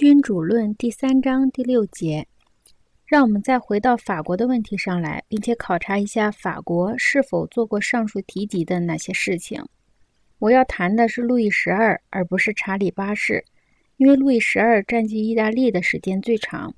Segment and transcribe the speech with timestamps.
[0.00, 2.26] 君主论第三章第六节，
[3.04, 9.62] 让我们再回到法国的问题上来，并且考察一下法国是否做过上述提及的那些事情。
[10.38, 13.44] 我要谈的是路易十二，而不是查理八世，
[13.98, 16.74] 因为路易十二占据意大利的时间最长，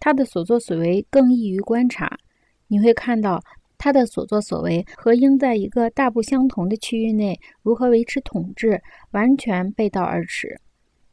[0.00, 2.18] 他的所作所为更易于观察。
[2.68, 3.44] 你会看到
[3.76, 10.58] 他的所作所为和应在一个大不相同的区域内如何维持统治完全背道而驰。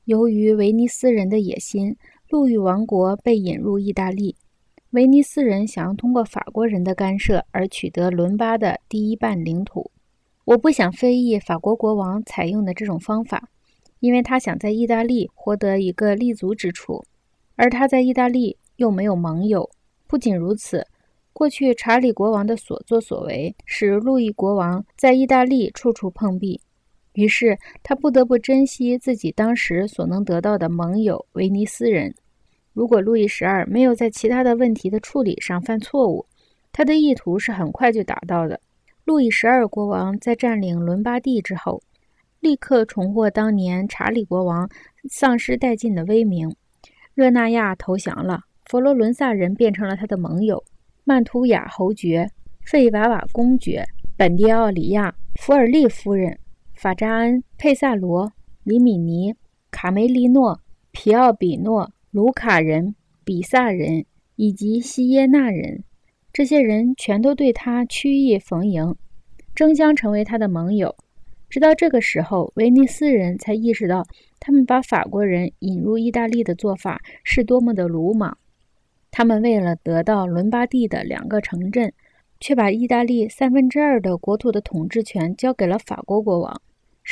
[0.10, 1.96] 由于威尼斯人的野心，
[2.30, 4.36] 路易王国被引入意大利。
[4.90, 9.92] 威尼斯人想要通过法国人的干涉而取得伦巴的第一半领土。
[10.46, 13.50] 我不想非议法国国王采用的这种方法，
[14.00, 17.06] 因为他想在意大利获得一个立足之处，
[17.56, 19.70] 而他在意大利又没有盟友。
[20.08, 20.88] 不仅如此，
[21.32, 26.60] 过去查理国王的所作所为使路易国王在意大利处处碰壁。
[27.14, 32.14] 于是他不得不珍惜自己当时所能得到的盟友威尼斯人。
[32.74, 36.26] 如果路易十二没有在其他的问题的处理上犯错误，
[36.72, 38.60] 他的意图是很快就达到的。
[39.04, 41.82] 路易十二国王在占领伦巴第之后，
[42.40, 44.70] 立刻重获当年查理国王
[45.10, 46.56] 丧失殆尽的威名。
[47.16, 50.64] 热那亚投降了，佛罗伦萨人变成了他的盟友。
[51.04, 52.30] 曼图雅侯爵、
[52.64, 53.84] 费瓦瓦公爵、
[54.16, 56.38] 本迪奥里亚、福尔利夫人。
[56.82, 58.32] 法扎恩、佩萨罗、
[58.64, 59.36] 里米尼、
[59.70, 64.06] 卡梅利诺、皮奥比诺、卢卡人、比萨人
[64.38, 65.84] 以及西耶纳人，
[66.32, 68.96] 这些人全都对他曲意逢迎，
[69.54, 70.96] 争相成为他的盟友。
[71.50, 74.06] 直到这个时候，威尼斯人才意识到，
[74.40, 78.38] 他们把法国人引入意大利的做法是多么的鲁莽。
[79.12, 81.92] 他们为了得到伦巴第的两个城镇，
[82.40, 86.62] 却把意大利三分之二的国土的统治权交给了法国国王。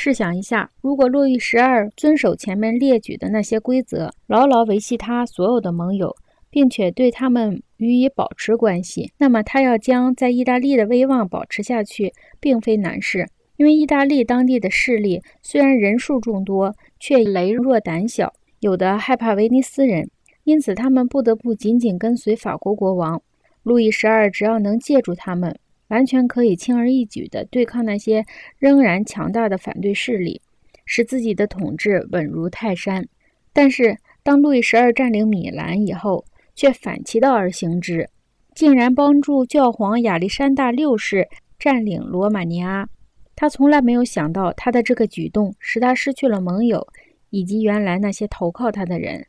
[0.00, 6.14] 试想一下，如果路易十二遵守前面列举的那些规则，牢牢维系他所有的盟友，
[6.48, 13.26] 并且对他们予以保持关系，那么他要将在意大利的威望保持下去，并非难事。
[13.56, 20.08] 因为意大利当地的势力虽然人数众多，却羸弱胆小，有的害怕威尼斯人，
[20.44, 23.20] 因此他们不得不紧紧跟随法国国王。
[23.64, 25.58] 路易十二只要能借助他们。
[25.88, 28.24] 完全可以轻而易举地对抗那些
[28.58, 30.40] 仍然强大的反对势力，
[30.84, 33.06] 使自己的统治稳如泰山。
[33.52, 38.08] 但是，当路易十二占领米兰以后，却反其道而行之，
[38.54, 41.26] 竟然帮助教皇亚历山大六世
[41.58, 42.88] 占领罗马尼亚。
[43.34, 46.86] 他从来没有想到，他的这个举动使他失去了盟友
[47.30, 49.26] 以及原来那些投靠他的人。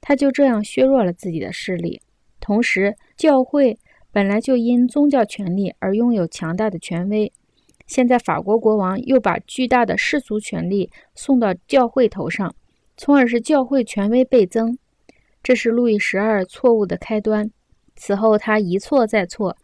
[0.00, 2.00] 他就这样削弱了自己的势力，
[2.38, 3.76] 同时教会。
[4.16, 7.30] 本来就因宗教权力而拥有强大的权威，
[7.86, 12.54] 现在法国国王又把巨大的世俗权力送到教会头上，
[12.96, 14.78] 从而使教会权威倍增。
[15.42, 17.50] 这是路易十二错误的开端。
[17.94, 19.54] 此后他一错再错，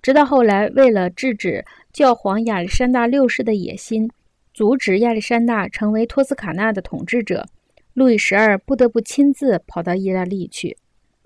[0.00, 4.08] 直到后来为了制止教皇亚历山大六世的野心，
[4.54, 7.48] 阻止亚历山大成为托斯卡纳的统治者，
[7.94, 10.76] 路易十二不得不亲自跑到意大利去。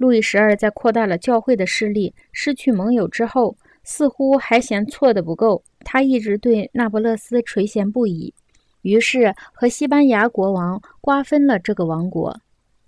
[0.03, 5.63] 路易十二在扩大了教会的势力、失去盟友之后，似乎还嫌错的不够。
[5.85, 8.35] 他一直对那不勒斯垂涎不已，
[8.81, 12.37] 于是和西班牙国王瓜分了这个王国。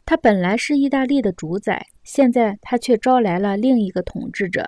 [0.05, 4.67] 他本来是意大利的主宰，现在他却招来了另一个统治者。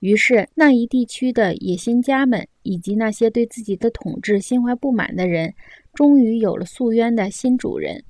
[0.00, 5.52] 于是那一地区的野心家们以及那些对自己的统治心怀不满的人，
[5.92, 8.02] 终于有了诉冤的新主人。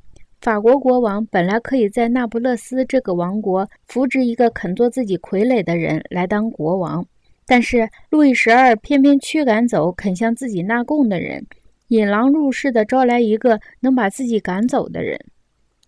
[0.45, 7.03] 法国国王本来可以在那不勒斯这个王国扶植一个肯做自己傀儡的人来当国王，
[7.47, 11.47] 但是路易十二偏偏驱赶走肯向自己纳贡的人，
[11.89, 15.19] 引狼入室的招来一个能把自己赶走的人。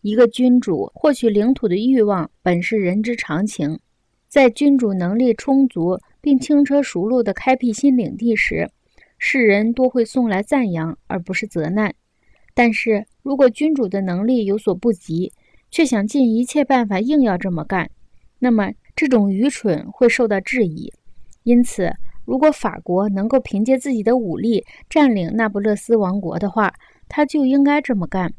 [0.01, 3.79] 一个君主获取领土的欲望本是人之常情，
[4.27, 8.71] 在君主能力充足并轻车熟路地开辟新领地时，
[9.19, 11.95] 世人多会送来赞扬而不是责难。
[12.55, 15.33] 但是如果君主的能力有所不及，
[15.73, 17.91] 却想尽一切办法硬要这么干，
[18.39, 20.93] 那么这种愚蠢会受到质疑。
[21.43, 21.93] 因此，
[22.25, 26.73] 如果法国能够凭借自己的武力占领那不勒斯王国的话，
[27.09, 28.31] 他就应该这么干；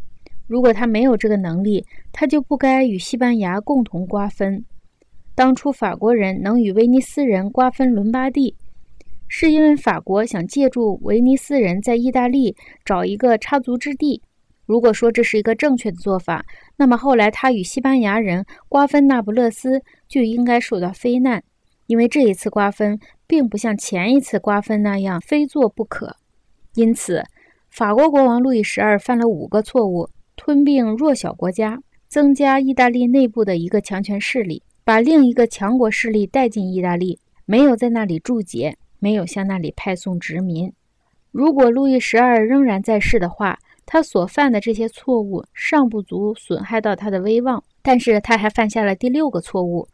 [0.47, 4.63] 如果他没有这个能力，他就不该与西班牙共同瓜分。
[5.35, 8.55] 当初法国人能与威尼斯人瓜分伦巴第。
[9.27, 12.55] 是因为法国想借助威尼斯人在意大利
[12.85, 14.21] 找一个插足之地。
[14.67, 21.41] 如果说这是一个正确的做法，那么后来他与西班牙人瓜分那不勒斯就应该受到非难，
[21.87, 26.17] 因为这一次瓜分并不像前一次瓜分那样非做不可。
[26.75, 27.23] 因此，
[27.71, 40.73] 法国国王路易十二犯了五个错误：吞并弱小国家，增加意大利内部的一个强权势力，把另一个强国势力带进意大利，没有在那里驻节，没有向那里派送殖民。
[41.31, 49.87] 如果路易十二仍然在世的话，他所犯的这些错误尚不足损害到他的威望，但是他还犯下了第六个错误，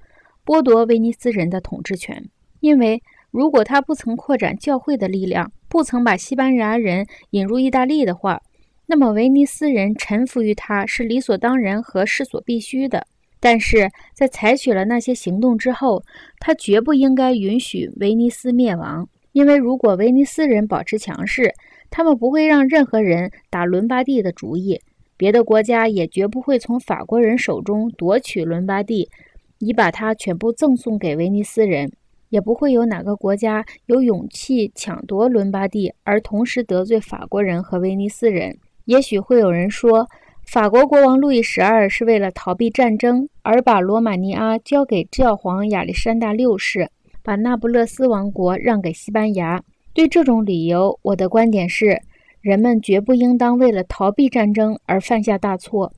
[0.43, 2.27] 剥夺威尼斯人的统治权。
[2.59, 8.41] 因为如果他不曾扩展教会的力量，不曾把西班牙人引入意大利的话，
[8.87, 13.05] 那么威尼斯人臣服于他是理所当然和势所必须的。
[13.39, 16.01] 但是在采取了那些行动之后，
[16.39, 21.53] 他绝不应该允许威尼斯灭亡，因为如果威尼斯人保持强势，
[21.89, 24.79] 他们不会让任何人打伦巴第的主意，
[25.17, 29.09] 别的国家也绝不会从法国人手中夺取伦巴第，
[29.59, 31.91] 以把它全部赠送给威尼斯人。
[32.29, 38.57] 也不会有哪个国家有勇气抢夺伦巴第，而同时得罪法国人和威尼斯人。
[38.85, 40.07] 也许会有人说，
[40.43, 46.89] 法国国王路易十二是为了逃避战争而把罗马尼亚交给教皇亚历山大六世，
[47.23, 49.63] 把那不勒斯王国让给西班牙。
[49.93, 52.01] 对这种理由，我的观点是：
[52.41, 55.93] 人们绝不应当为了逃避战争而犯下大错，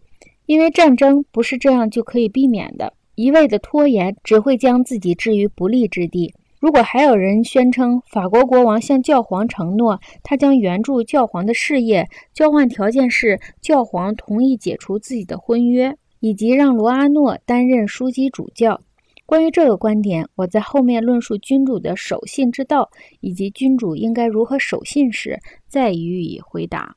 [0.45, 2.93] 因为战争不是这样就可以避免的。
[3.15, 6.33] 一味的拖延只会将自己置于不利之地。
[6.59, 18.81] 如果还有人宣称法国国王向教皇承诺他将援助教皇的事业，交换条件是教皇同意解除自己的婚约，以及让罗阿诺担任枢机主教，
[19.25, 22.91] 关于这个观点，我在后面论述君主的守信之道
[23.21, 26.95] 以及君主应该如何守信时再予以回答。